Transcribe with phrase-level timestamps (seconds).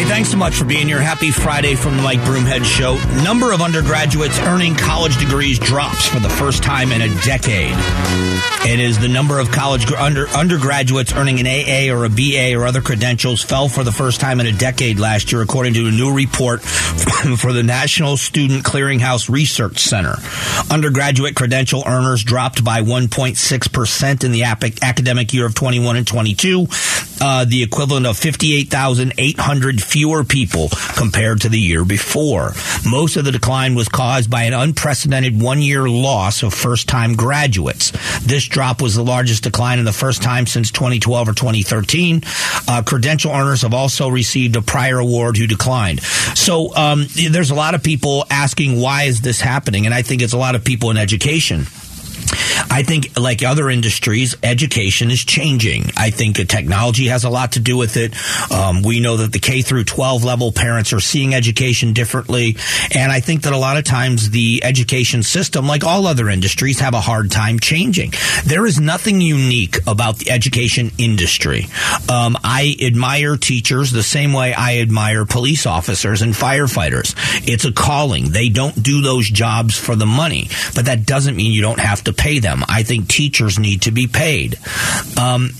[0.00, 0.98] Hey, thanks so much for being here.
[0.98, 2.96] Happy Friday from the Mike Broomhead Show.
[3.22, 7.76] Number of undergraduates earning college degrees drops for the first time in a decade.
[8.62, 12.66] It is the number of college under, undergraduates earning an AA or a BA or
[12.66, 15.90] other credentials fell for the first time in a decade last year, according to a
[15.90, 20.14] new report for the National Student Clearinghouse Research Center.
[20.70, 26.66] Undergraduate credential earners dropped by 1.6% in the academic year of 21 and 22,
[27.20, 32.52] uh, the equivalent of 58,800 fewer people compared to the year before.
[32.88, 37.14] Most of the decline was caused by an unprecedented one year loss of first time
[37.14, 37.92] graduates.
[38.20, 42.22] This drop was the largest decline in the first time since 2012 or 2013.
[42.68, 46.02] Uh, credential earners have also received a prior award who declined.
[46.02, 50.22] So um, there's a lot of people asking why is this happening, and I think
[50.22, 51.66] it's a lot of people in education.
[52.70, 55.90] I think, like other industries, education is changing.
[55.96, 58.14] I think technology has a lot to do with it.
[58.50, 62.56] Um, we know that the K through 12 level parents are seeing education differently.
[62.94, 66.80] And I think that a lot of times the education system, like all other industries,
[66.80, 68.12] have a hard time changing.
[68.44, 71.66] There is nothing unique about the education industry.
[72.08, 77.14] Um, I admire teachers the same way I admire police officers and firefighters.
[77.48, 78.30] It's a calling.
[78.30, 82.02] They don't do those jobs for the money, but that doesn't mean you don't have
[82.04, 82.49] to pay them.
[82.68, 84.58] I think teachers need to be paid.
[85.18, 85.50] Um,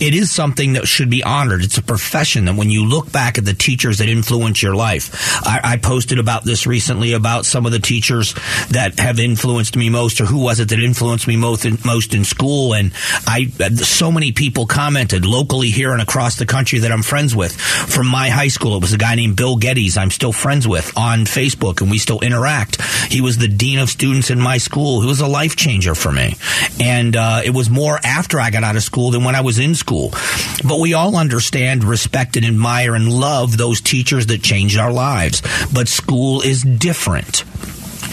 [0.00, 1.62] it is something that should be honored.
[1.62, 5.10] It's a profession that when you look back at the teachers that influence your life,
[5.46, 8.34] I, I, posted about this recently about some of the teachers
[8.70, 12.14] that have influenced me most, or who was it that influenced me most in, most
[12.14, 12.74] in school.
[12.74, 12.92] And
[13.26, 17.58] I, so many people commented locally here and across the country that I'm friends with
[17.58, 18.76] from my high school.
[18.76, 19.96] It was a guy named Bill Geddes.
[19.96, 22.82] I'm still friends with on Facebook, and we still interact.
[23.10, 25.00] He was the dean of students in my school.
[25.00, 26.36] He was a life changer for me,
[26.80, 29.58] and uh, it was more after I got out of school than when I was
[29.58, 30.10] in school school.
[30.66, 35.42] But we all understand, respect, and admire and love those teachers that changed our lives.
[35.72, 37.44] But school is different.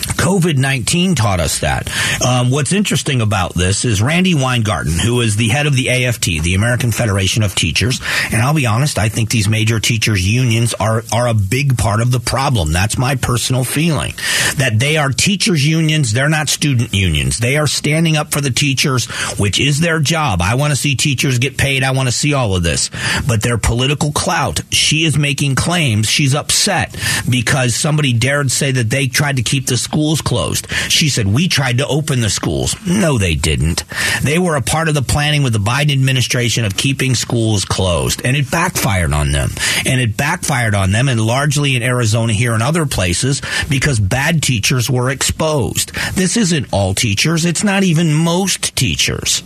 [0.05, 1.89] COVID 19 taught us that.
[2.25, 6.43] Um, what's interesting about this is Randi Weingarten, who is the head of the AFT,
[6.43, 8.01] the American Federation of Teachers.
[8.31, 12.01] And I'll be honest, I think these major teachers' unions are, are a big part
[12.01, 12.71] of the problem.
[12.71, 14.13] That's my personal feeling.
[14.57, 17.39] That they are teachers' unions, they're not student unions.
[17.39, 19.05] They are standing up for the teachers,
[19.39, 20.41] which is their job.
[20.41, 21.83] I want to see teachers get paid.
[21.83, 22.89] I want to see all of this.
[23.27, 26.09] But their political clout, she is making claims.
[26.09, 26.95] She's upset
[27.29, 30.67] because somebody dared say that they tried to keep the schools closed.
[30.89, 32.75] She said, We tried to open the schools.
[32.87, 33.83] No, they didn't.
[34.23, 38.25] They were a part of the planning with the Biden administration of keeping schools closed,
[38.25, 39.51] and it backfired on them.
[39.85, 44.41] And it backfired on them, and largely in Arizona here and other places, because bad
[44.41, 45.93] teachers were exposed.
[46.15, 49.43] This isn't all teachers, it's not even most teachers.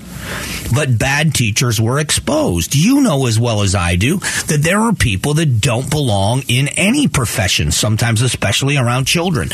[0.74, 2.76] But bad teachers were exposed.
[2.76, 6.70] You know as well as I do that there are people that don't belong in
[6.70, 9.50] any profession, sometimes especially around children.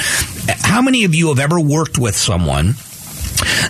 [0.61, 2.75] How many of you have ever worked with someone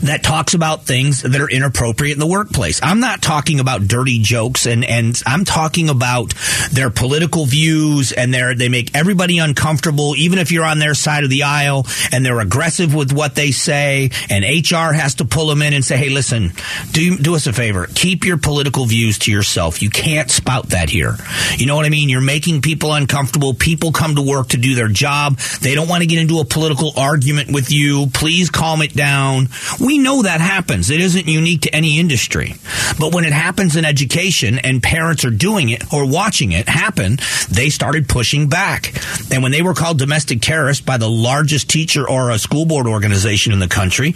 [0.01, 2.79] that talks about things that are inappropriate in the workplace.
[2.84, 6.34] I'm not talking about dirty jokes and, and I'm talking about
[6.72, 11.24] their political views and they they make everybody uncomfortable, even if you're on their side
[11.24, 15.47] of the aisle and they're aggressive with what they say and HR has to pull
[15.47, 16.51] them in and say, Hey, listen,
[16.91, 17.88] do, do us a favor.
[17.94, 19.81] Keep your political views to yourself.
[19.81, 21.16] You can't spout that here.
[21.57, 22.09] You know what I mean?
[22.09, 23.53] You're making people uncomfortable.
[23.53, 25.38] People come to work to do their job.
[25.62, 28.07] They don't want to get into a political argument with you.
[28.13, 29.50] Please calm it down.
[29.80, 30.90] We know that happens.
[30.90, 32.56] It isn't unique to any industry.
[33.00, 37.18] But when it happens in education and parents are doing it or watching it happen,
[37.50, 38.94] they started pushing back.
[39.31, 42.88] And when they were called domestic terrorists by the largest teacher or a school board
[42.88, 44.16] organization in the country,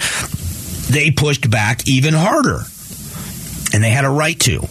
[0.90, 2.62] they pushed back even harder.
[3.74, 4.68] And they had a right to.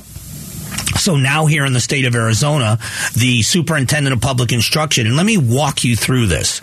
[0.99, 2.79] So now here in the state of Arizona,
[3.15, 6.61] the superintendent of public instruction, and let me walk you through this.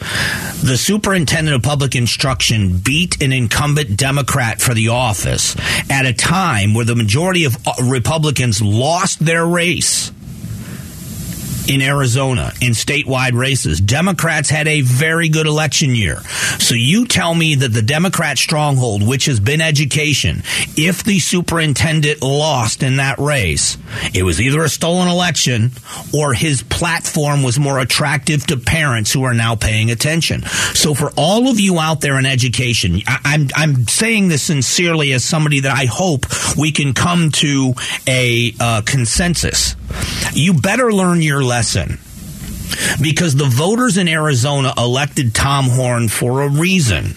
[0.64, 5.56] The superintendent of public instruction beat an incumbent Democrat for the office
[5.90, 10.12] at a time where the majority of uh, Republicans lost their race
[11.68, 13.80] in Arizona in statewide races.
[13.80, 16.20] Democrats had a very good election year.
[16.60, 20.44] So you tell me that the Democrat stronghold, which has been education,
[20.76, 23.78] if the superintendent lost in that race,
[24.14, 25.72] it was either a stolen election
[26.14, 30.42] or his platform was more attractive to parents who are now paying attention.
[30.74, 35.14] So for all of you out there in education, I, I'm, I'm saying this sincerely
[35.14, 36.26] as somebody that I hope
[36.58, 37.74] we can come to
[38.08, 39.76] a uh, consensus.
[40.34, 41.53] You better learn your lesson
[43.02, 47.16] because the voters in Arizona elected Tom Horne for a reason.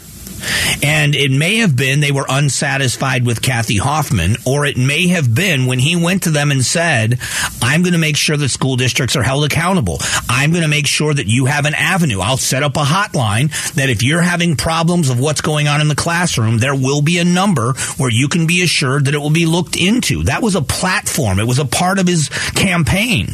[0.83, 5.35] And it may have been they were unsatisfied with Kathy Hoffman, or it may have
[5.35, 7.19] been when he went to them and said,
[7.63, 9.99] I'm going to make sure that school districts are held accountable.
[10.29, 12.21] I'm going to make sure that you have an avenue.
[12.21, 15.89] I'll set up a hotline that if you're having problems of what's going on in
[15.89, 19.31] the classroom, there will be a number where you can be assured that it will
[19.31, 20.25] be looked into.
[20.25, 21.39] That was a platform.
[21.39, 23.29] It was a part of his campaign.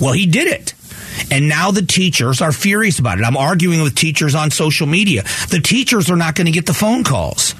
[0.00, 0.74] Well, he did it.
[1.30, 3.24] And now the teachers are furious about it.
[3.24, 5.22] I'm arguing with teachers on social media.
[5.50, 7.54] The teachers are not going to get the phone calls.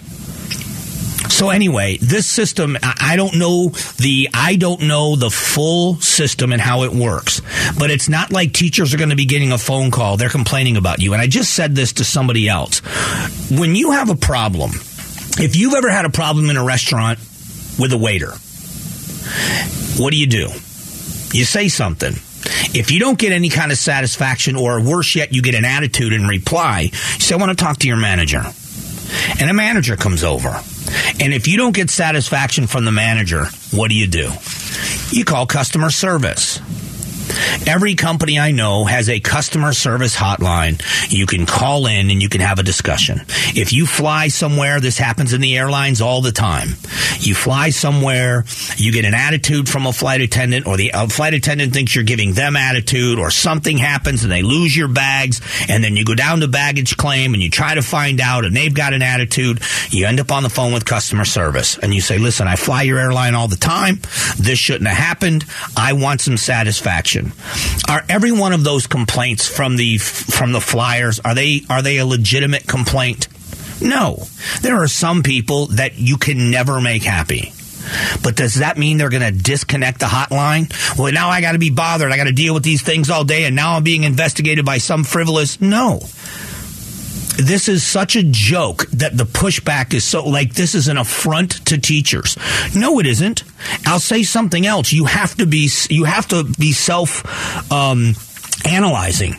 [1.28, 3.68] So anyway, this system, I don't know
[3.98, 7.42] the, I don't know the full system and how it works,
[7.78, 10.16] but it's not like teachers are going to be getting a phone call.
[10.16, 11.12] They're complaining about you.
[11.12, 12.80] And I just said this to somebody else.
[13.50, 14.70] When you have a problem,
[15.38, 17.18] if you've ever had a problem in a restaurant
[17.78, 18.32] with a waiter,
[20.00, 20.48] what do you do?
[21.32, 22.14] You say something.
[22.74, 26.12] If you don't get any kind of satisfaction, or worse yet, you get an attitude
[26.12, 28.42] in reply, you say, I want to talk to your manager.
[29.40, 30.48] And a manager comes over.
[31.20, 34.30] And if you don't get satisfaction from the manager, what do you do?
[35.10, 36.60] You call customer service.
[37.66, 40.80] Every company I know has a customer service hotline.
[41.10, 43.22] You can call in and you can have a discussion.
[43.54, 46.70] If you fly somewhere, this happens in the airlines all the time.
[47.18, 48.44] You fly somewhere,
[48.76, 52.34] you get an attitude from a flight attendant, or the flight attendant thinks you're giving
[52.34, 56.40] them attitude, or something happens and they lose your bags, and then you go down
[56.40, 59.60] to baggage claim and you try to find out, and they've got an attitude.
[59.90, 62.82] You end up on the phone with customer service and you say, Listen, I fly
[62.82, 64.00] your airline all the time.
[64.38, 65.44] This shouldn't have happened.
[65.76, 67.25] I want some satisfaction.
[67.88, 71.98] Are every one of those complaints from the from the flyers are they are they
[71.98, 73.28] a legitimate complaint?
[73.80, 74.24] No.
[74.62, 77.52] There are some people that you can never make happy.
[78.22, 80.98] But does that mean they're going to disconnect the hotline?
[80.98, 82.10] Well, now I got to be bothered.
[82.10, 84.78] I got to deal with these things all day, and now I'm being investigated by
[84.78, 85.60] some frivolous.
[85.60, 86.00] No
[87.36, 91.64] this is such a joke that the pushback is so like this is an affront
[91.66, 92.36] to teachers.
[92.74, 93.44] No, it isn't.
[93.84, 94.92] I'll say something else.
[94.92, 98.14] You have to be you have to be self um,
[98.64, 99.36] analyzing.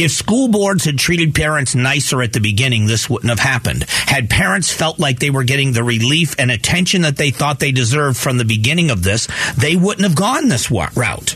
[0.00, 3.82] If school boards had treated parents nicer at the beginning, this wouldn't have happened.
[3.88, 7.72] Had parents felt like they were getting the relief and attention that they thought they
[7.72, 9.26] deserved from the beginning of this,
[9.56, 11.34] they wouldn't have gone this route.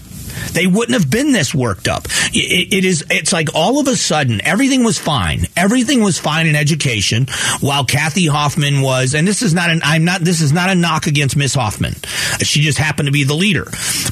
[0.53, 2.07] They wouldn't have been this worked up.
[2.33, 3.05] It, it is.
[3.11, 5.47] It's like all of a sudden everything was fine.
[5.57, 7.27] Everything was fine in education,
[7.61, 9.15] while Kathy Hoffman was.
[9.15, 9.81] And this is not an.
[9.85, 10.21] I'm not.
[10.21, 11.95] This is not a knock against Miss Hoffman.
[12.41, 13.65] She just happened to be the leader.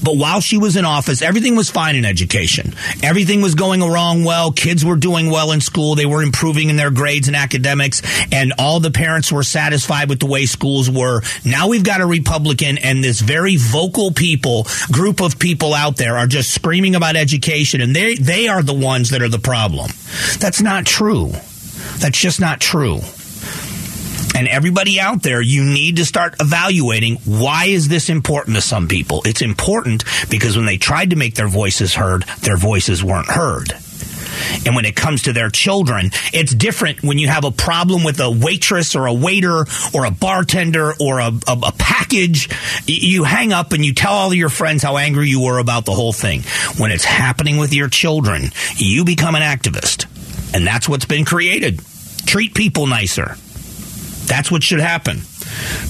[0.03, 2.75] But while she was in office, everything was fine in education.
[3.03, 4.53] Everything was going along well.
[4.53, 5.95] Kids were doing well in school.
[5.95, 10.21] They were improving in their grades and academics, and all the parents were satisfied with
[10.21, 11.23] the way schools were.
[11.45, 16.17] Now we've got a Republican and this very vocal people group of people out there
[16.21, 19.91] are just screaming about education and they, they are the ones that are the problem.
[20.39, 21.31] That's not true.
[21.99, 23.01] That's just not true.
[24.35, 28.87] And everybody out there, you need to start evaluating why is this important to some
[28.87, 29.23] people?
[29.25, 33.73] It's important because when they tried to make their voices heard, their voices weren't heard.
[34.67, 38.21] And when it comes to their children, it's different when you have a problem with
[38.21, 39.65] a waitress or a waiter
[39.95, 42.49] or a bartender or a, a, a package.
[42.87, 45.93] You hang up and you tell all your friends how angry you were about the
[45.93, 46.43] whole thing.
[46.79, 50.07] When it's happening with your children, you become an activist.
[50.55, 51.81] And that's what's been created.
[52.27, 53.37] Treat people nicer.
[54.27, 55.21] That's what should happen.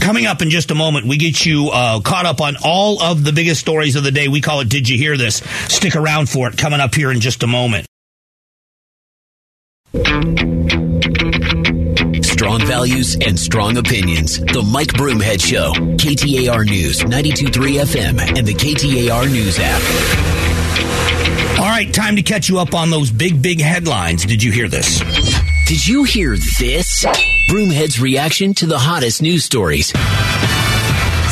[0.00, 3.24] Coming up in just a moment, we get you uh, caught up on all of
[3.24, 4.28] the biggest stories of the day.
[4.28, 5.36] We call it Did You Hear This?
[5.68, 7.89] Stick around for it coming up here in just a moment.
[12.22, 14.40] Strong values and strong opinions.
[14.40, 15.72] The Mike Broomhead Show.
[15.72, 19.80] KTAR News, 92.3 FM, and the KTAR News app.
[21.60, 24.24] All right, time to catch you up on those big, big headlines.
[24.24, 24.98] Did you hear this?
[25.66, 27.04] Did you hear this?
[27.48, 29.92] Broomhead's reaction to the hottest news stories.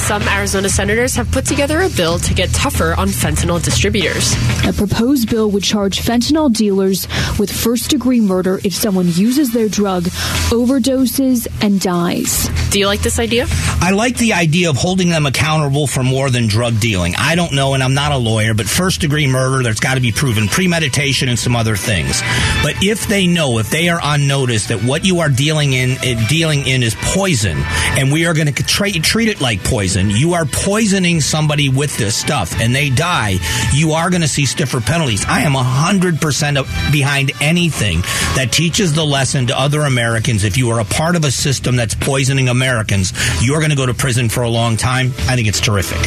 [0.08, 4.32] Some Arizona senators have put together a bill to get tougher on fentanyl distributors.
[4.66, 7.06] A proposed bill would charge fentanyl dealers
[7.38, 10.04] with first degree murder if someone uses their drug,
[10.48, 12.48] overdoses, and dies.
[12.70, 13.48] Do you like this idea?
[13.50, 17.14] I like the idea of holding them accountable for more than drug dealing.
[17.18, 20.00] I don't know, and I'm not a lawyer, but first degree murder, there's got to
[20.00, 22.22] be proven premeditation and some other things.
[22.62, 25.98] But if they know, if they are on notice that what you are dealing in,
[26.02, 27.58] eh, dealing in is poison,
[27.98, 31.68] and we are going to tra- treat it like poison poison, you are poisoning somebody
[31.68, 33.36] with this stuff and they die,
[33.72, 35.24] you are going to see stiffer penalties.
[35.26, 38.00] I am 100% behind anything
[38.34, 40.44] that teaches the lesson to other Americans.
[40.44, 43.12] If you are a part of a system that's poisoning Americans,
[43.42, 45.08] you're going to go to prison for a long time.
[45.28, 45.98] I think it's terrific.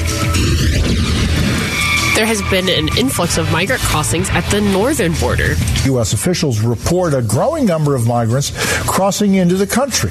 [2.13, 5.56] There has been an influx of migrant crossings at the northern border.
[5.86, 6.12] U.S.
[6.12, 8.51] officials report a growing number of migrants
[8.86, 10.10] crossing into the country.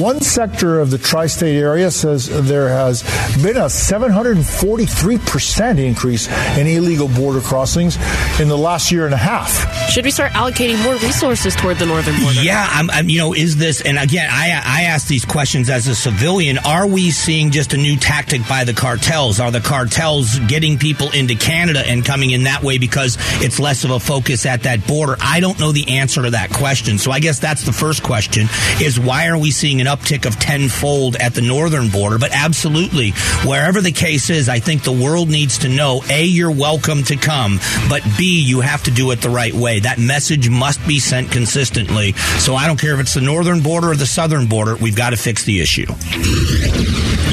[0.00, 3.02] One sector of the tri state area says there has
[3.42, 7.96] been a 743% increase in illegal border crossings
[8.38, 9.90] in the last year and a half.
[9.90, 12.42] Should we start allocating more resources toward the northern border?
[12.42, 15.88] Yeah, I'm, I'm, you know, is this, and again, I, I ask these questions as
[15.88, 16.58] a civilian.
[16.58, 19.40] Are we seeing just a new tactic by the cartels?
[19.40, 23.82] Are the cartels getting people into Canada and coming in that way because it's less
[23.82, 25.16] of a focus at that border?
[25.20, 26.96] I don't know the answer to that question.
[26.96, 28.46] So I guess that's the first question
[28.80, 32.18] is why are we seeing an uptick of tenfold at the northern border?
[32.18, 33.10] But absolutely,
[33.44, 37.16] wherever the case is, I think the world needs to know, A, you're welcome to
[37.16, 39.80] come, but B, you have to do it the right way.
[39.80, 42.12] That message must be sent consistently.
[42.38, 45.10] So I don't care if it's the northern border or the southern border, we've got
[45.10, 45.86] to fix the issue.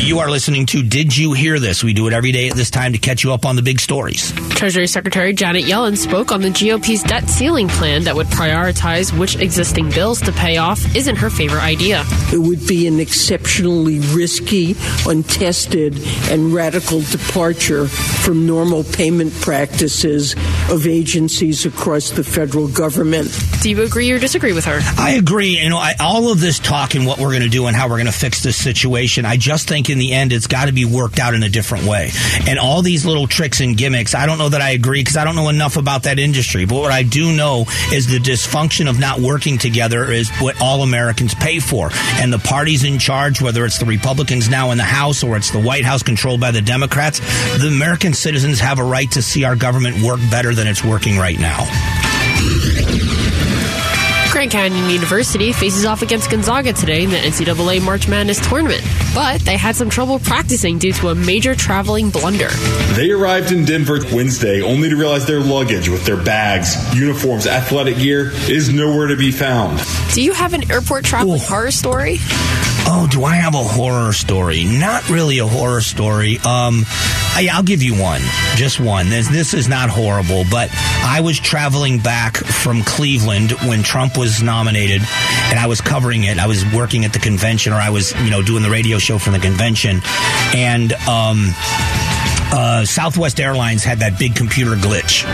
[0.07, 1.83] You are listening to Did You Hear This?
[1.83, 3.77] We do it every day at this time to catch you up on the big
[3.77, 4.31] stories.
[4.51, 9.35] Treasury Secretary Janet Yellen spoke on the GOP's debt ceiling plan that would prioritize which
[9.35, 12.05] existing bills to pay off isn't her favorite idea.
[12.31, 20.37] It would be an exceptionally risky, untested, and radical departure from normal payment practices
[20.71, 23.37] of agencies across the federal government.
[23.61, 24.79] Do you agree or disagree with her?
[24.97, 25.59] I agree.
[25.59, 27.89] You know, I, all of this talk and what we're going to do and how
[27.89, 30.71] we're going to fix this situation, I just think in the end it's got to
[30.71, 32.11] be worked out in a different way.
[32.47, 35.23] And all these little tricks and gimmicks, I don't know that I agree because I
[35.23, 36.65] don't know enough about that industry.
[36.65, 40.83] But what I do know is the dysfunction of not working together is what all
[40.83, 41.89] Americans pay for.
[41.93, 45.51] And the parties in charge, whether it's the Republicans now in the House or it's
[45.51, 47.19] the White House controlled by the Democrats,
[47.59, 51.17] the American citizens have a right to see our government work better than it's working
[51.17, 52.06] right now.
[54.47, 58.81] Grand Canyon University faces off against Gonzaga today in the NCAA March Madness tournament,
[59.13, 62.47] but they had some trouble practicing due to a major traveling blunder.
[62.93, 67.97] They arrived in Denver Wednesday only to realize their luggage with their bags, uniforms, athletic
[67.97, 69.81] gear is nowhere to be found.
[70.13, 72.17] Do you have an airport traveling horror story?
[72.89, 74.63] Oh, do I have a horror story?
[74.63, 76.37] Not really a horror story.
[76.37, 76.85] Um,
[77.35, 78.21] I, will give you one,
[78.55, 79.09] just one.
[79.09, 84.41] This, this is not horrible, but I was traveling back from Cleveland when Trump was
[84.41, 86.39] nominated, and I was covering it.
[86.39, 89.17] I was working at the convention, or I was, you know, doing the radio show
[89.17, 89.99] from the convention,
[90.55, 91.47] and um,
[92.53, 95.25] uh, Southwest Airlines had that big computer glitch.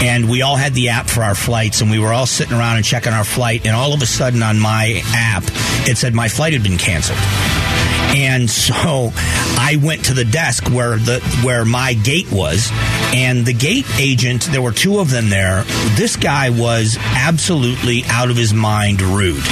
[0.00, 2.76] And we all had the app for our flights, and we were all sitting around
[2.76, 3.66] and checking our flight.
[3.66, 5.44] And all of a sudden, on my app,
[5.88, 7.18] it said my flight had been canceled.
[8.16, 12.70] And so I went to the desk where the where my gate was,
[13.12, 14.44] and the gate agent.
[14.44, 15.64] There were two of them there.
[15.96, 19.44] This guy was absolutely out of his mind rude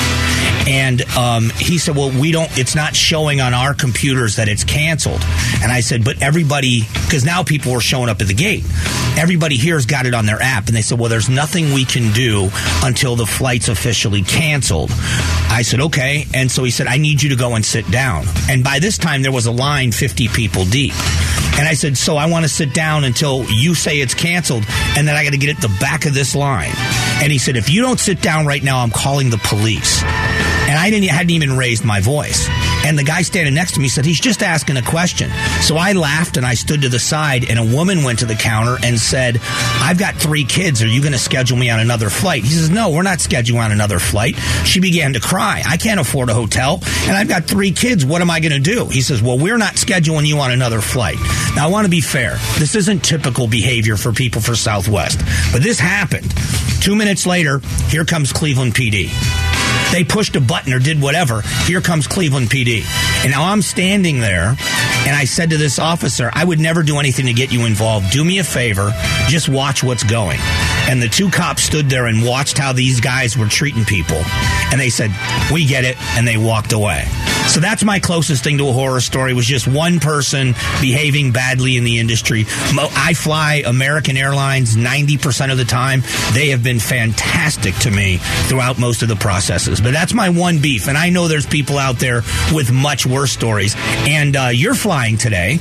[0.66, 2.50] and um, he said, "Well, we don't.
[2.58, 5.20] It's not showing on our computers that it's canceled."
[5.62, 8.64] And I said, "But everybody, because now people were showing up at the gate.
[9.16, 12.12] Everybody here's got it on their app." And they said, "Well, there's nothing we can
[12.12, 12.50] do
[12.82, 14.90] until the flight's officially canceled."
[15.49, 18.26] I said, "Okay." And so he said, "I need you to go and sit down."
[18.49, 20.94] And by this time, there was a line 50 people deep.
[21.58, 24.64] And I said, So I want to sit down until you say it's canceled,
[24.96, 26.73] and then I got to get at the back of this line.
[27.23, 30.02] And he said, If you don't sit down right now, I'm calling the police.
[30.87, 32.49] I didn't hadn't even raised my voice.
[32.87, 35.33] And the guy standing next to me said, He's just asking a question.
[35.61, 38.37] So I laughed and I stood to the side, and a woman went to the
[38.37, 40.85] counter and said, I've got three kids.
[40.85, 42.45] Are you going to schedule me on another flight?
[42.45, 44.37] He says, No, we're not scheduling on another flight.
[44.64, 45.64] She began to cry.
[45.66, 46.78] I can't afford a hotel,
[47.09, 48.07] and I've got three kids.
[48.07, 48.87] What am I going to do?
[48.87, 51.16] He says, Well, we're not scheduling you on another flight.
[51.57, 52.37] Now, I want to be fair.
[52.61, 55.19] This isn't typical behavior for people for Southwest,
[55.52, 56.33] but this happened.
[56.81, 59.11] Two minutes later, here comes Cleveland PD.
[59.93, 61.43] They pushed a button or did whatever.
[61.66, 62.85] Here comes Cleveland PD.
[63.23, 64.49] And now I'm standing there,
[65.07, 68.11] and I said to this officer, I would never do anything to get you involved.
[68.11, 68.93] Do me a favor,
[69.28, 70.38] just watch what's going.
[70.88, 74.23] And the two cops stood there and watched how these guys were treating people.
[74.71, 75.11] And they said,
[75.52, 75.97] We get it.
[76.16, 77.07] And they walked away.
[77.48, 81.76] So that's my closest thing to a horror story was just one person behaving badly
[81.76, 82.44] in the industry.
[82.48, 86.02] I fly American Airlines 90% of the time.
[86.34, 89.80] They have been fantastic to me throughout most of the processes.
[89.80, 90.88] But that's my one beef.
[90.88, 92.22] And I know there's people out there
[92.52, 93.74] with much worse stories.
[93.78, 95.58] And uh, you're flying today.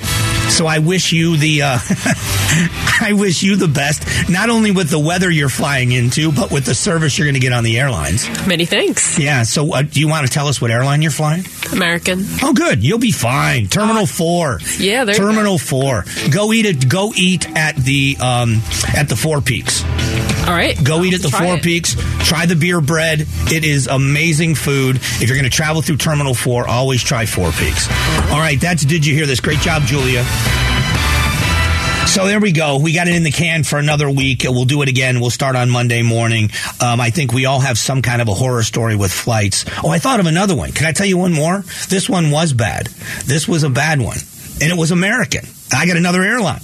[0.49, 1.79] So I wish you the uh,
[3.01, 6.65] I wish you the best, not only with the weather you're flying into, but with
[6.65, 8.27] the service you're going to get on the airlines.
[8.47, 9.17] Many thanks.
[9.17, 9.43] Yeah.
[9.43, 11.43] So uh, do you want to tell us what airline you're flying?
[11.75, 12.25] American.
[12.41, 12.83] Oh, good.
[12.83, 13.67] You'll be fine.
[13.67, 14.59] Terminal Four.
[14.77, 15.15] Yeah, there.
[15.15, 16.05] Terminal Four.
[16.31, 16.89] Go eat it.
[16.89, 18.61] Go eat at the um,
[18.95, 19.83] at the Four Peaks.
[20.47, 20.77] All right.
[20.83, 21.63] Go eat at the Four it.
[21.63, 21.95] Peaks.
[22.27, 23.21] Try the beer bread.
[23.51, 24.97] It is amazing food.
[24.97, 27.89] If you're going to travel through Terminal 4, always try Four Peaks.
[28.31, 29.39] All right, that's Did You Hear This?
[29.39, 30.23] Great job, Julia.
[32.07, 32.79] So there we go.
[32.79, 34.43] We got it in the can for another week.
[34.45, 35.19] We'll do it again.
[35.19, 36.49] We'll start on Monday morning.
[36.79, 39.65] Um, I think we all have some kind of a horror story with flights.
[39.83, 40.71] Oh, I thought of another one.
[40.71, 41.65] Can I tell you one more?
[41.89, 42.87] This one was bad.
[43.25, 44.17] This was a bad one,
[44.61, 45.45] and it was American.
[45.73, 46.61] I got another airline.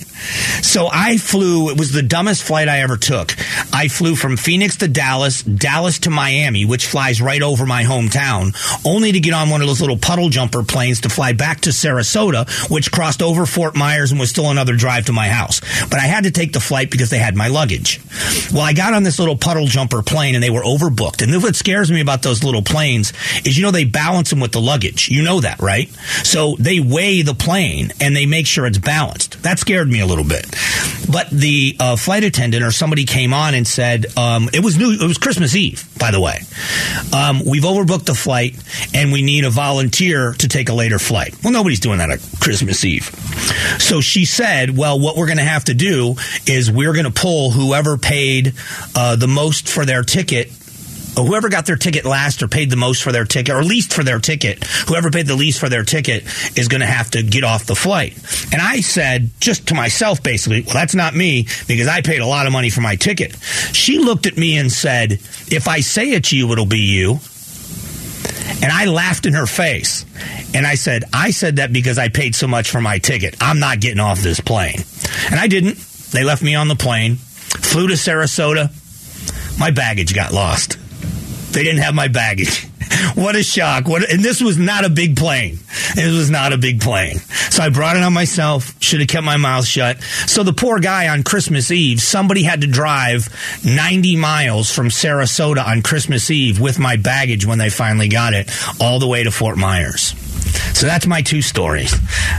[0.62, 3.36] So I flew, it was the dumbest flight I ever took.
[3.74, 8.56] I flew from Phoenix to Dallas, Dallas to Miami, which flies right over my hometown,
[8.86, 11.72] only to get on one of those little puddle jumper planes to fly back to
[11.72, 15.62] Sarasota, which crossed over Fort Myers and was still another drive to my house.
[15.90, 18.00] But I had to take the flight because they had my luggage.
[18.54, 21.22] Well, I got on this little puddle jumper plane and they were overbooked.
[21.22, 23.14] And what scares me about those little planes
[23.46, 25.10] is, you know, they balance them with the luggage.
[25.10, 25.90] You know that, right?
[26.24, 29.42] So they weigh the plane and they make sure it's balanced.
[29.44, 30.51] That scared me a little bit.
[31.12, 34.94] But the uh, flight attendant or somebody came on and said um, it was new.
[34.94, 36.40] It was Christmas Eve, by the way.
[37.14, 38.56] Um, we've overbooked the flight
[38.94, 41.36] and we need a volunteer to take a later flight.
[41.44, 43.04] Well, nobody's doing that at Christmas Eve.
[43.80, 46.16] So she said, "Well, what we're going to have to do
[46.48, 48.54] is we're going to pull whoever paid
[48.96, 50.52] uh, the most for their ticket."
[51.16, 54.04] Whoever got their ticket last or paid the most for their ticket or least for
[54.04, 56.24] their ticket, whoever paid the least for their ticket
[56.58, 58.14] is going to have to get off the flight.
[58.52, 62.28] And I said, just to myself, basically, well, that's not me because I paid a
[62.28, 63.36] lot of money for my ticket.
[63.74, 67.20] She looked at me and said, if I say it's you, it'll be you.
[68.64, 70.06] And I laughed in her face.
[70.54, 73.36] And I said, I said that because I paid so much for my ticket.
[73.42, 74.80] I'm not getting off this plane.
[75.32, 75.78] And I didn't.
[76.12, 78.70] They left me on the plane, flew to Sarasota.
[79.58, 80.78] My baggage got lost.
[81.52, 82.68] They didn't have my baggage.
[83.16, 83.88] what a shock.
[83.88, 85.60] What, and this was not a big plane.
[85.96, 87.18] It was not a big plane.
[87.50, 88.74] So I brought it on myself.
[88.82, 90.02] Should have kept my mouth shut.
[90.02, 93.28] So the poor guy on Christmas Eve, somebody had to drive
[93.66, 98.50] 90 miles from Sarasota on Christmas Eve with my baggage when they finally got it
[98.80, 100.16] all the way to Fort Myers.
[100.78, 101.94] So that's my two stories.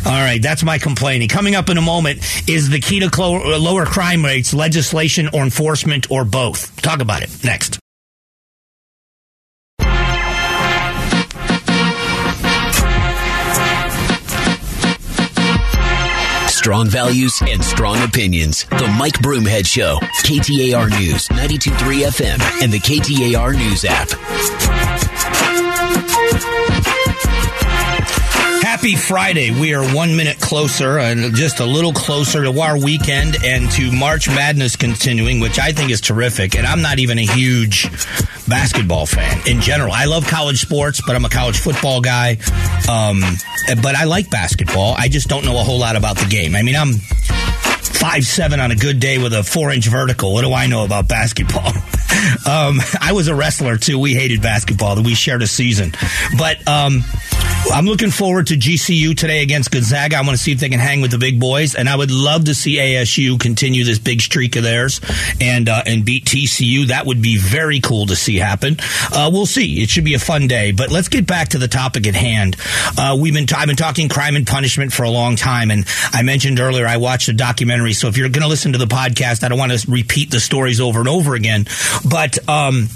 [0.04, 1.28] All right, that's my complaining.
[1.28, 3.10] Coming up in a moment is the key to
[3.58, 6.80] lower crime rates, legislation or enforcement or both.
[6.82, 7.81] Talk about it next.
[16.62, 18.66] Strong values and strong opinions.
[18.66, 19.98] The Mike Broomhead Show.
[20.22, 24.08] KTAR News, 92.3 FM, and the KTAR News app.
[28.62, 29.50] Happy Friday.
[29.50, 33.90] We are one minute closer and just a little closer to our weekend and to
[33.90, 36.54] March Madness continuing, which I think is terrific.
[36.54, 37.88] And I'm not even a huge
[38.52, 39.94] basketball fan in general.
[39.94, 42.32] I love college sports, but I'm a college football guy.
[42.86, 43.22] Um,
[43.80, 44.94] but I like basketball.
[44.98, 46.54] I just don't know a whole lot about the game.
[46.54, 50.34] I mean, I'm five seven on a good day with a four inch vertical.
[50.34, 51.66] What do I know about basketball?
[52.46, 53.98] um, I was a wrestler too.
[53.98, 55.02] We hated basketball.
[55.02, 55.92] We shared a season,
[56.36, 57.04] but um,
[57.70, 60.16] I'm looking forward to GCU today against Gonzaga.
[60.16, 62.10] I want to see if they can hang with the big boys, and I would
[62.10, 65.00] love to see ASU continue this big streak of theirs
[65.40, 66.88] and uh, and beat TCU.
[66.88, 68.76] That would be very cool to see happen.
[69.12, 69.80] Uh, we'll see.
[69.82, 70.72] It should be a fun day.
[70.72, 72.56] But let's get back to the topic at hand.
[72.98, 75.86] Uh, we've been t- I've been talking crime and punishment for a long time, and
[76.12, 77.92] I mentioned earlier I watched a documentary.
[77.92, 80.40] So if you're going to listen to the podcast, I don't want to repeat the
[80.40, 81.66] stories over and over again,
[82.08, 82.48] but.
[82.48, 82.88] Um,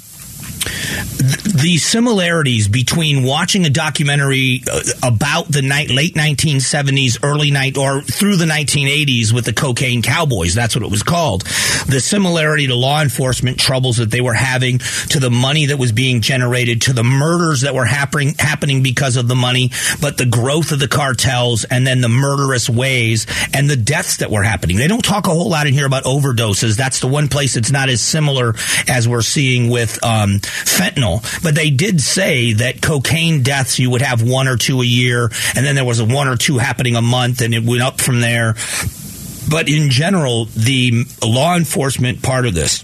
[0.67, 8.03] the similarities between watching a documentary uh, about the night, late 1970s, early night, or
[8.03, 11.43] through the 1980s with the cocaine cowboys, that's what it was called.
[11.87, 14.79] The similarity to law enforcement troubles that they were having,
[15.11, 19.17] to the money that was being generated, to the murders that were happening, happening because
[19.17, 23.69] of the money, but the growth of the cartels and then the murderous ways and
[23.69, 24.77] the deaths that were happening.
[24.77, 26.77] They don't talk a whole lot in here about overdoses.
[26.77, 28.55] That's the one place it's not as similar
[28.89, 31.23] as we're seeing with um, fentanyl.
[31.43, 35.31] But they did say that cocaine deaths, you would have one or two a year,
[35.55, 38.01] and then there was a one or two happening a month, and it went up
[38.01, 38.55] from there.
[39.49, 42.83] But in general, the law enforcement part of this,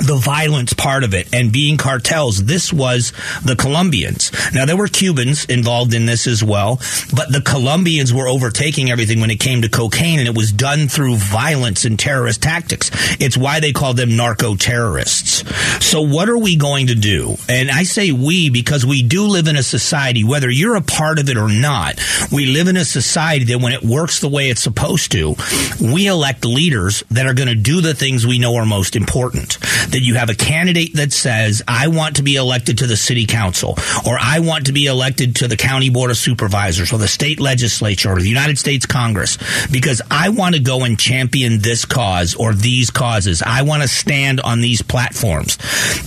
[0.00, 2.44] the violence part of it and being cartels.
[2.44, 3.12] This was
[3.44, 4.30] the Colombians.
[4.54, 6.76] Now there were Cubans involved in this as well,
[7.14, 10.88] but the Colombians were overtaking everything when it came to cocaine and it was done
[10.88, 12.90] through violence and terrorist tactics.
[13.20, 15.44] It's why they call them narco terrorists.
[15.84, 17.36] So what are we going to do?
[17.48, 21.18] And I say we because we do live in a society, whether you're a part
[21.18, 22.00] of it or not,
[22.32, 25.34] we live in a society that when it works the way it's supposed to,
[25.80, 29.58] we elect leaders that are going to do the things we know are most important
[29.92, 33.26] that you have a candidate that says, I want to be elected to the city
[33.26, 33.76] council,
[34.06, 37.40] or I want to be elected to the county board of supervisors, or the state
[37.40, 39.38] legislature, or the United States Congress,
[39.70, 43.42] because I want to go and champion this cause or these causes.
[43.44, 45.58] I want to stand on these platforms.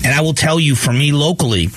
[0.04, 1.70] And I will tell you, for me locally,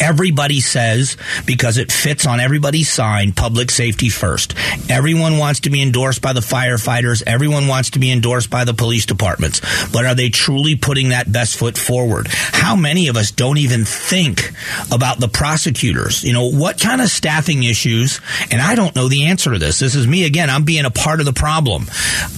[0.00, 4.54] Everybody says because it fits on everybody's sign, public safety first.
[4.88, 7.22] Everyone wants to be endorsed by the firefighters.
[7.26, 9.60] Everyone wants to be endorsed by the police departments.
[9.92, 12.28] But are they truly putting that best foot forward?
[12.30, 14.52] How many of us don't even think
[14.90, 16.24] about the prosecutors?
[16.24, 18.20] You know, what kind of staffing issues?
[18.50, 19.78] And I don't know the answer to this.
[19.78, 20.50] This is me again.
[20.50, 21.86] I'm being a part of the problem.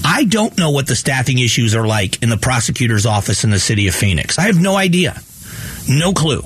[0.04, 3.60] I don't know what the staffing issues are like in the prosecutor's office in the
[3.60, 4.38] city of Phoenix.
[4.38, 5.20] I have no idea.
[5.88, 6.42] No clue.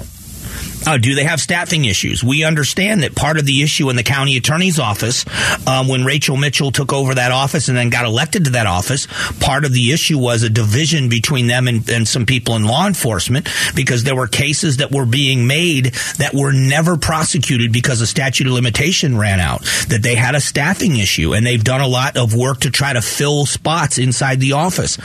[0.87, 2.25] Uh, do they have staffing issues?
[2.25, 5.25] We understand that part of the issue in the county attorney's office,
[5.67, 9.07] um, when Rachel Mitchell took over that office and then got elected to that office,
[9.41, 12.87] part of the issue was a division between them and, and some people in law
[12.87, 15.87] enforcement because there were cases that were being made
[16.19, 19.63] that were never prosecuted because a statute of limitation ran out.
[19.89, 22.93] That they had a staffing issue and they've done a lot of work to try
[22.93, 24.97] to fill spots inside the office.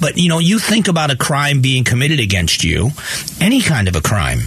[0.00, 2.90] But you know, you think about a crime being committed against you,
[3.40, 4.40] any kind of a crime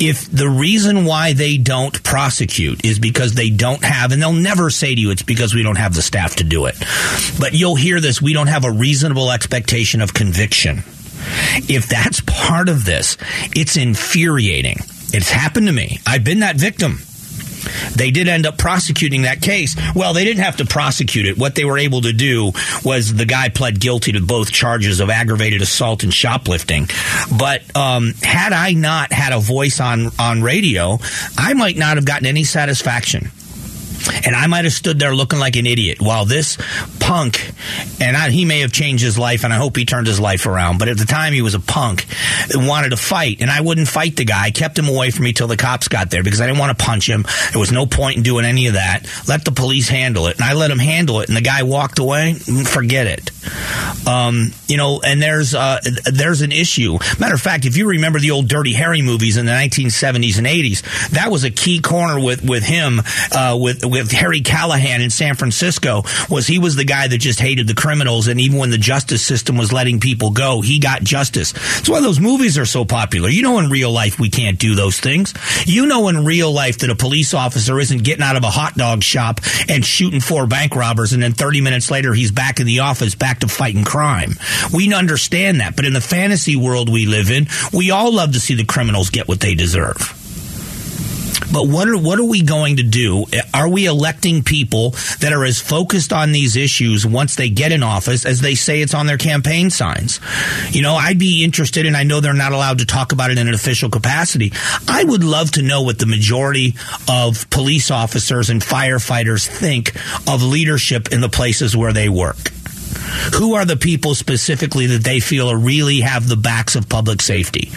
[0.00, 4.70] if the reason why they don't prosecute is because they don't have, and they'll never
[4.70, 6.76] say to you it's because we don't have the staff to do it,
[7.38, 10.82] but you'll hear this, we don't have a reasonable expectation of conviction.
[11.68, 13.16] If that's part of this,
[13.54, 14.78] it's infuriating.
[15.12, 15.98] It's happened to me.
[16.06, 17.00] I've been that victim.
[17.94, 19.76] They did end up prosecuting that case.
[19.94, 21.38] Well, they didn't have to prosecute it.
[21.38, 22.52] What they were able to do
[22.84, 26.88] was the guy pled guilty to both charges of aggravated assault and shoplifting.
[27.38, 30.98] But um, had I not had a voice on on radio,
[31.36, 33.30] I might not have gotten any satisfaction.
[34.24, 36.58] And I might have stood there looking like an idiot while this
[37.00, 37.52] punk,
[38.00, 40.46] and I, he may have changed his life, and I hope he turned his life
[40.46, 40.78] around.
[40.78, 42.06] But at the time, he was a punk,
[42.52, 44.44] and wanted to fight, and I wouldn't fight the guy.
[44.44, 46.76] I kept him away from me till the cops got there because I didn't want
[46.76, 47.24] to punch him.
[47.52, 49.06] There was no point in doing any of that.
[49.28, 51.28] Let the police handle it, and I let him handle it.
[51.28, 52.34] And the guy walked away.
[52.34, 53.30] Forget it.
[54.06, 55.80] Um, you know, and there's uh,
[56.12, 56.98] there's an issue.
[57.18, 60.46] Matter of fact, if you remember the old Dirty Harry movies in the 1970s and
[60.46, 63.00] 80s, that was a key corner with with him
[63.32, 66.02] uh, with with Harry Callahan in San Francisco.
[66.30, 69.22] Was he was the guy that just hated the criminals, and even when the justice
[69.22, 71.52] system was letting people go, he got justice.
[71.52, 73.28] That's why those movies are so popular.
[73.28, 75.34] You know, in real life, we can't do those things.
[75.66, 78.74] You know, in real life, that a police officer isn't getting out of a hot
[78.74, 82.66] dog shop and shooting four bank robbers, and then 30 minutes later, he's back in
[82.66, 84.32] the office, back to fighting crime.
[84.72, 88.40] We understand that, but in the fantasy world we live in, we all love to
[88.40, 90.25] see the criminals get what they deserve.
[91.52, 93.24] But what are what are we going to do?
[93.54, 97.82] Are we electing people that are as focused on these issues once they get in
[97.82, 100.20] office as they say it's on their campaign signs?
[100.70, 103.38] You know, I'd be interested, and I know they're not allowed to talk about it
[103.38, 104.52] in an official capacity.
[104.88, 106.74] I would love to know what the majority
[107.08, 109.94] of police officers and firefighters think
[110.28, 112.52] of leadership in the places where they work.
[113.34, 117.70] Who are the people specifically that they feel really have the backs of public safety?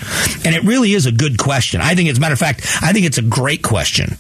[0.45, 1.81] And it really is a good question.
[1.81, 4.17] I think, as a matter of fact, I think it's a great question.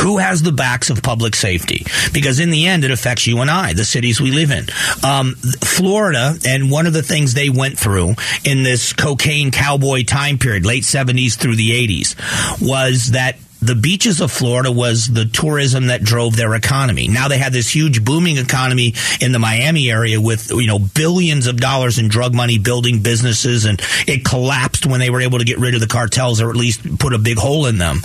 [0.00, 1.86] Who has the backs of public safety?
[2.12, 4.66] Because in the end, it affects you and I, the cities we live in.
[5.02, 10.38] Um, Florida, and one of the things they went through in this cocaine cowboy time
[10.38, 15.86] period, late 70s through the 80s, was that the beaches of Florida was the tourism
[15.86, 17.08] that drove their economy.
[17.08, 21.46] Now they had this huge booming economy in the Miami area with, you know, billions
[21.46, 25.46] of dollars in drug money building businesses and it collapsed when they were able to
[25.46, 28.00] get rid of the cartels or at least put a big hole in them.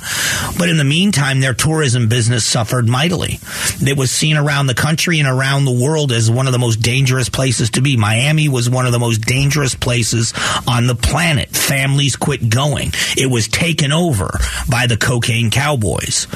[0.57, 3.39] But in the meantime, their tourism business suffered mightily.
[3.85, 6.77] It was seen around the country and around the world as one of the most
[6.77, 7.97] dangerous places to be.
[7.97, 10.33] Miami was one of the most dangerous places
[10.65, 11.49] on the planet.
[11.49, 12.91] Families quit going.
[13.17, 14.29] It was taken over
[14.69, 16.27] by the cocaine Cowboys.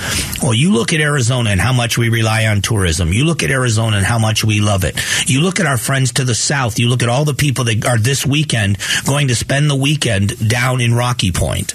[0.42, 3.12] Well, you look at Arizona and how much we rely on tourism.
[3.14, 5.00] You look at Arizona and how much we love it.
[5.28, 6.80] You look at our friends to the south.
[6.80, 10.50] You look at all the people that are this weekend going to spend the weekend
[10.50, 11.74] down in Rocky Point.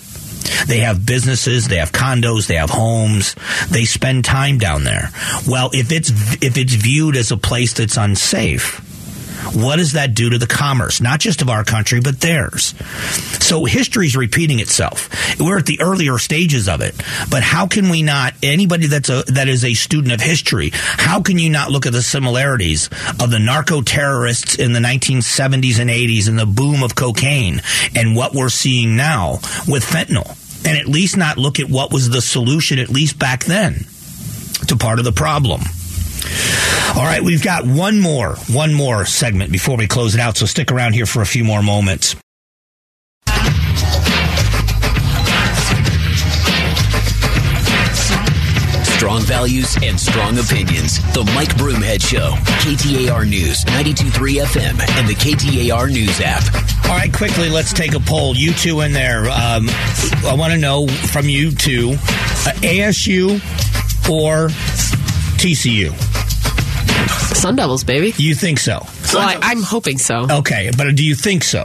[0.67, 3.35] They have businesses, they have condos, they have homes.
[3.71, 5.11] They spend time down there.
[5.47, 6.11] Well, if it's
[6.43, 8.81] if it's viewed as a place that's unsafe,
[9.55, 12.75] what does that do to the commerce, not just of our country, but theirs?
[13.45, 15.09] So history's repeating itself.
[15.39, 16.95] We're at the earlier stages of it,
[17.31, 21.23] but how can we not, anybody that's a, that is a student of history, how
[21.23, 22.89] can you not look at the similarities
[23.21, 27.63] of the narco terrorists in the 1970s and 80s and the boom of cocaine
[27.95, 29.35] and what we're seeing now
[29.67, 30.37] with fentanyl?
[30.67, 33.87] And at least not look at what was the solution, at least back then,
[34.67, 35.63] to part of the problem.
[36.97, 40.37] All right, we've got one more, one more segment before we close it out.
[40.37, 42.17] So stick around here for a few more moments.
[48.97, 50.99] Strong values and strong opinions.
[51.15, 52.33] The Mike Broomhead Show.
[52.63, 56.43] KTAR News, 92.3 FM, and the KTAR News app.
[56.87, 58.35] All right, quickly, let's take a poll.
[58.35, 59.31] You two in there.
[59.31, 59.69] Um,
[60.27, 63.35] I want to know from you two uh, ASU
[64.11, 64.49] or
[65.39, 66.08] TCU?
[67.07, 68.15] Sun Devils, baby.
[68.17, 68.85] You think so?
[69.15, 70.27] Well, I, I'm hoping so.
[70.31, 71.65] Okay, but do you think so?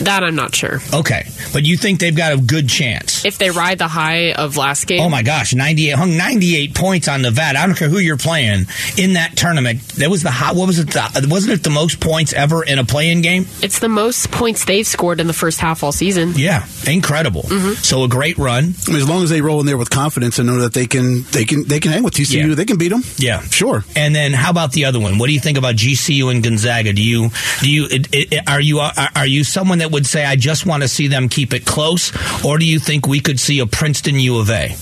[0.00, 0.80] That I'm not sure.
[0.92, 3.24] Okay, but you think they've got a good chance?
[3.24, 7.08] If they ride the high of last game, Oh my gosh, 98 hung 98 points
[7.08, 7.58] on Nevada.
[7.58, 9.80] I don't care who you're playing in that tournament.
[9.96, 10.56] That was the hot.
[10.56, 10.88] What was it?
[10.90, 13.46] The, wasn't it the most points ever in a play-in game?
[13.62, 16.32] it's the most points they've scored in the first half all season.
[16.36, 17.42] Yeah, incredible.
[17.42, 17.74] Mm-hmm.
[17.74, 18.74] So a great run.
[18.86, 20.86] I mean, as long as they roll in there with confidence and know that they
[20.86, 22.48] can, they can, they can hang with TCU.
[22.48, 22.54] Yeah.
[22.54, 23.02] They can beat them.
[23.16, 23.84] Yeah, Sure.
[23.96, 25.18] And then how about the other one?
[25.18, 26.92] What do you think about GCU and Gonzaga?
[26.92, 27.30] Do you
[27.60, 30.66] do you it, it, are you are, are you someone that would say I just
[30.66, 32.12] want to see them keep it close,
[32.44, 34.76] or do you think we could see a Princeton U of A?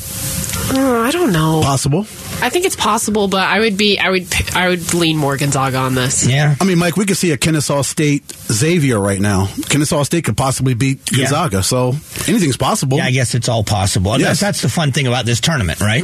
[0.75, 1.61] Uh, I don't know.
[1.63, 2.01] Possible.
[2.41, 5.37] I think it's possible, but I would be I would p- I would lean more
[5.37, 6.27] Gonzaga on this.
[6.27, 6.57] Yeah.
[6.61, 9.49] I mean, Mike, we could see a Kennesaw State Xavier right now.
[9.69, 11.19] Kennesaw State could possibly beat Yeah.
[11.19, 11.91] Gonzaga, so
[12.27, 12.99] anything's possible.
[12.99, 14.13] Yeah, I guess it's all possible.
[14.15, 14.41] And Yes.
[14.41, 16.03] That's, that's the fun thing about this tournament, right?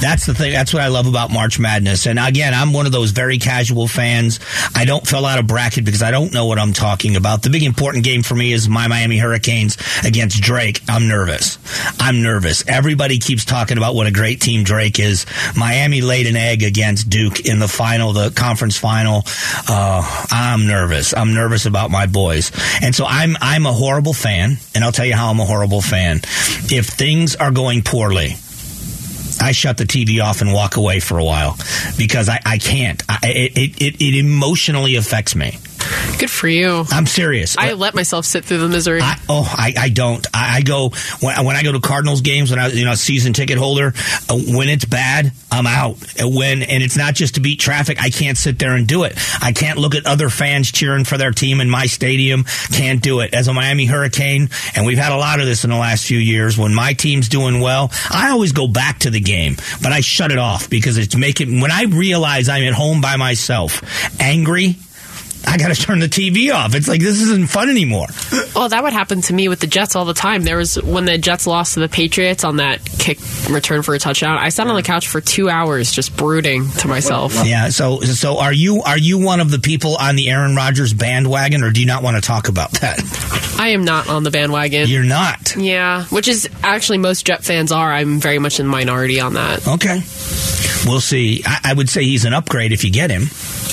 [0.00, 0.52] That's the thing.
[0.52, 2.06] That's what I love about March Madness.
[2.06, 4.40] And again, I'm one of those very casual fans.
[4.74, 7.42] I don't fill out a bracket because I don't know what I'm talking about.
[7.42, 10.80] The big important game for me is my Miami Hurricanes against Drake.
[10.88, 11.58] I'm nervous.
[12.00, 12.64] I'm nervous.
[12.66, 15.26] Everybody keeps talking about what a great team Drake is.
[15.56, 19.22] Miami laid an egg against Duke in the final, the conference final.
[19.68, 21.14] Uh, I'm nervous.
[21.14, 22.52] I'm nervous about my boys.
[22.82, 24.58] And so I'm, I'm a horrible fan.
[24.74, 26.18] And I'll tell you how I'm a horrible fan.
[26.70, 28.36] If things are going poorly,
[29.40, 31.56] I shut the TV off and walk away for a while
[31.98, 33.02] because I, I can't.
[33.08, 35.58] I, it, it, it emotionally affects me.
[36.18, 36.84] Good for you.
[36.90, 37.58] I'm serious.
[37.58, 39.00] I let myself sit through the misery.
[39.02, 40.26] I, oh, I, I don't.
[40.32, 43.32] I, I go when, when I go to Cardinals games when I you know season
[43.32, 43.92] ticket holder.
[44.28, 45.96] Uh, when it's bad, I'm out.
[46.20, 48.02] Uh, When and it's not just to beat traffic.
[48.02, 49.14] I can't sit there and do it.
[49.42, 52.44] I can't look at other fans cheering for their team in my stadium.
[52.72, 53.34] Can't do it.
[53.34, 56.18] As a Miami Hurricane, and we've had a lot of this in the last few
[56.18, 56.56] years.
[56.56, 60.32] When my team's doing well, I always go back to the game, but I shut
[60.32, 61.60] it off because it's making.
[61.60, 63.82] When I realize I'm at home by myself,
[64.20, 64.76] angry.
[65.46, 66.74] I got to turn the TV off.
[66.74, 68.06] It's like this isn't fun anymore.
[68.54, 70.42] well, that would happen to me with the Jets all the time.
[70.42, 73.98] There was when the Jets lost to the Patriots on that kick return for a
[73.98, 74.38] touchdown.
[74.38, 77.32] I sat on the couch for two hours just brooding to myself.
[77.46, 77.68] Yeah.
[77.68, 81.62] So, so are you are you one of the people on the Aaron Rodgers bandwagon,
[81.62, 83.00] or do you not want to talk about that?
[83.58, 84.88] I am not on the bandwagon.
[84.88, 85.56] You're not.
[85.56, 87.92] yeah, which is actually most Jet fans are.
[87.92, 89.66] I'm very much in the minority on that.
[89.66, 90.02] Okay.
[90.84, 91.42] We'll see.
[91.46, 93.22] I, I would say he's an upgrade if you get him.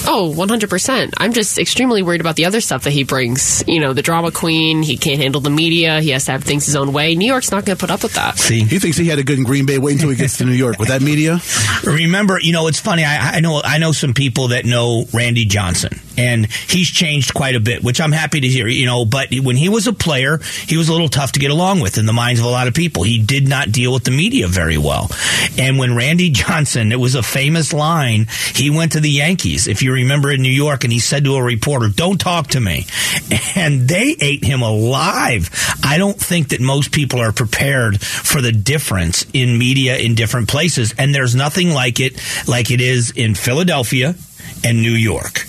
[0.08, 1.14] Oh, 100%.
[1.18, 3.64] I'm just extremely worried about the other stuff that he brings.
[3.68, 6.66] You know, the drama queen, he can't handle the media, he has to have things
[6.66, 7.16] his own way.
[7.16, 8.38] New York's not going to put up with that.
[8.38, 8.64] See.
[8.64, 9.78] He thinks he had a good in Green Bay.
[9.78, 11.40] Wait until he gets to New York with that media.
[11.84, 13.04] Remember, you know, it's funny.
[13.04, 17.56] I, I know I know some people that know Randy Johnson, and he's changed quite
[17.56, 18.68] a bit, which I'm happy to hear.
[18.68, 21.52] You know, but when he was a player, he was a little tough to get
[21.52, 23.04] along with in the minds of a lot of people.
[23.04, 25.10] He did not deal with the media very well.
[25.58, 28.28] And when Randy Johnson, it was a famous line.
[28.56, 31.36] He went to the Yankees, if you remember, in New York, and he said to
[31.36, 32.88] a reporter, "Don't talk to me,"
[33.56, 35.50] and they ate him alive.
[35.84, 40.48] I don't think that most people are prepared for the difference in media in different
[40.48, 44.16] places, and there's nothing like it like it is in Philadelphia
[44.64, 45.46] and New York.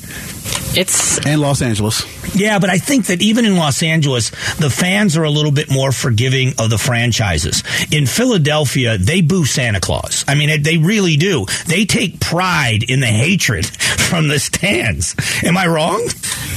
[0.77, 2.05] It's And Los Angeles.
[2.35, 5.71] Yeah, but I think that even in Los Angeles, the fans are a little bit
[5.71, 7.63] more forgiving of the franchises.
[7.93, 10.25] In Philadelphia, they boo Santa Claus.
[10.27, 11.47] I mean, they really do.
[11.67, 13.67] They take pride in the hatred
[14.09, 15.15] from the stands.
[15.45, 16.09] Am I wrong?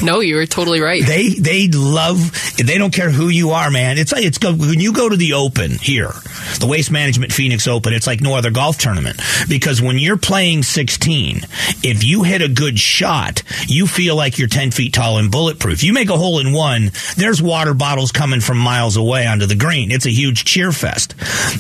[0.02, 1.06] no, you were totally right.
[1.06, 2.32] They they love.
[2.58, 3.98] They don't care who you are, man.
[3.98, 6.12] It's like it's when you go to the Open here,
[6.60, 7.94] the Waste Management Phoenix Open.
[7.94, 11.42] It's like no other golf tournament because when you're playing 16,
[11.84, 15.84] if you hit a good shot, you feel like you're 10 feet tall and bulletproof.
[15.84, 19.56] You make a hole in one, there's water bottles coming from miles away onto the
[19.56, 19.92] green.
[19.92, 21.16] It's a huge cheer fest.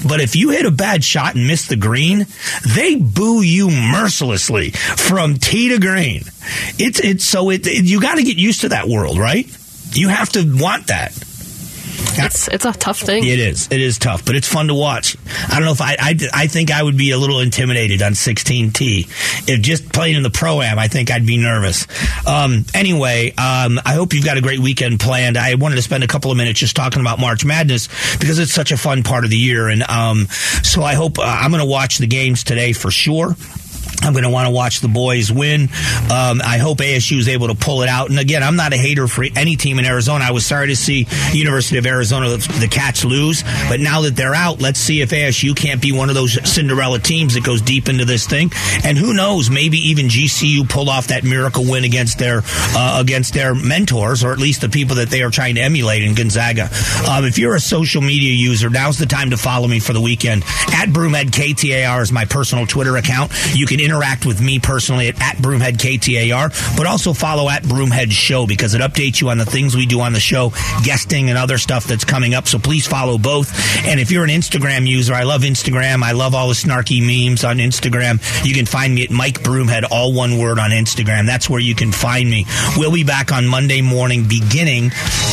[0.07, 2.25] But if you hit a bad shot and miss the green,
[2.75, 6.21] they boo you mercilessly from tee to green.
[6.79, 9.45] It's it's so it, it you got to get used to that world, right?
[9.93, 11.11] You have to want that.
[12.19, 13.23] It's it's a tough thing.
[13.23, 13.67] It is.
[13.71, 15.15] It is tough, but it's fun to watch.
[15.49, 18.13] I don't know if I, I, I think I would be a little intimidated on
[18.13, 19.47] 16T.
[19.47, 21.87] If just playing in the pro am, I think I'd be nervous.
[22.27, 25.37] Um, anyway, um, I hope you've got a great weekend planned.
[25.37, 28.53] I wanted to spend a couple of minutes just talking about March Madness because it's
[28.53, 30.27] such a fun part of the year, and um,
[30.63, 33.35] so I hope uh, I'm going to watch the games today for sure.
[34.03, 35.63] I'm going to want to watch the boys win.
[36.11, 38.09] Um, I hope ASU is able to pull it out.
[38.09, 40.23] And again, I'm not a hater for any team in Arizona.
[40.25, 43.43] I was sorry to see University of Arizona, the Cats, lose.
[43.69, 46.99] But now that they're out, let's see if ASU can't be one of those Cinderella
[46.99, 48.51] teams that goes deep into this thing.
[48.83, 53.33] And who knows, maybe even GCU pull off that miracle win against their uh, against
[53.33, 56.69] their mentors, or at least the people that they are trying to emulate in Gonzaga.
[57.09, 60.01] Um, if you're a social media user, now's the time to follow me for the
[60.01, 60.43] weekend.
[60.73, 63.31] At Broomhead KTAR is my personal Twitter account.
[63.53, 68.11] You can interact with me personally at, at Broomhead KTAR, but also follow at Broomhead
[68.11, 70.51] Show because it updates you on the things we do on the show,
[70.83, 72.47] guesting and other stuff that's coming up.
[72.47, 73.49] So please follow both.
[73.85, 76.03] And if you're an Instagram user, I love Instagram.
[76.03, 78.19] I love all the snarky memes on Instagram.
[78.45, 81.25] You can find me at Mike Broomhead, all one word on Instagram.
[81.25, 82.45] That's where you can find me.
[82.75, 84.91] We'll be back on Monday morning beginning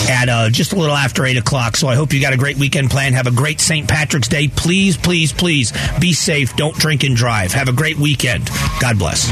[0.08, 1.76] at uh, just a little after 8 o'clock.
[1.76, 3.14] So I hope you got a great weekend plan.
[3.14, 3.88] Have a great St.
[3.88, 4.48] Patrick's Day.
[4.48, 6.54] Please, please, please be safe.
[6.56, 7.52] Don't drink and drive.
[7.52, 8.43] Have a great weekend.
[8.80, 9.30] God bless.